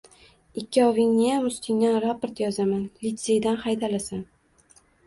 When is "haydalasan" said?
3.69-4.31